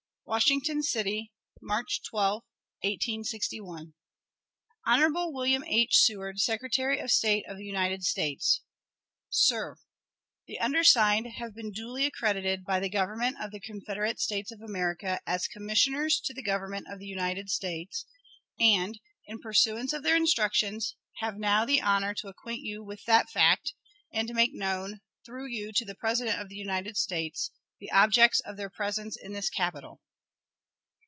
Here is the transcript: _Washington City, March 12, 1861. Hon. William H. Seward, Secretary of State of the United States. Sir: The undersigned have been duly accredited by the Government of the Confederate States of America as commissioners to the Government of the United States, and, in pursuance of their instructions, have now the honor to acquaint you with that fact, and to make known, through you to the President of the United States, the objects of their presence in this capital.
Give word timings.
_Washington 0.33 0.81
City, 0.81 1.29
March 1.61 2.03
12, 2.09 2.41
1861. 2.83 3.93
Hon. 4.85 5.33
William 5.33 5.61
H. 5.65 5.97
Seward, 5.97 6.39
Secretary 6.39 6.99
of 6.99 7.11
State 7.11 7.43
of 7.49 7.57
the 7.57 7.65
United 7.65 8.05
States. 8.05 8.61
Sir: 9.29 9.75
The 10.47 10.57
undersigned 10.57 11.27
have 11.35 11.53
been 11.53 11.71
duly 11.73 12.05
accredited 12.05 12.63
by 12.63 12.79
the 12.79 12.87
Government 12.87 13.41
of 13.41 13.51
the 13.51 13.59
Confederate 13.59 14.21
States 14.21 14.53
of 14.53 14.61
America 14.61 15.19
as 15.27 15.49
commissioners 15.49 16.21
to 16.21 16.33
the 16.33 16.41
Government 16.43 16.87
of 16.89 16.99
the 16.99 17.07
United 17.07 17.49
States, 17.49 18.05
and, 18.57 19.01
in 19.25 19.37
pursuance 19.37 19.91
of 19.91 20.01
their 20.01 20.15
instructions, 20.15 20.95
have 21.17 21.35
now 21.35 21.65
the 21.65 21.81
honor 21.81 22.13
to 22.13 22.29
acquaint 22.29 22.61
you 22.61 22.81
with 22.81 23.03
that 23.03 23.29
fact, 23.29 23.73
and 24.13 24.29
to 24.29 24.33
make 24.33 24.53
known, 24.53 25.01
through 25.25 25.47
you 25.47 25.73
to 25.73 25.83
the 25.83 25.95
President 25.95 26.39
of 26.39 26.47
the 26.47 26.55
United 26.55 26.95
States, 26.95 27.51
the 27.81 27.91
objects 27.91 28.39
of 28.39 28.55
their 28.55 28.69
presence 28.69 29.17
in 29.21 29.33
this 29.33 29.49
capital. 29.49 29.99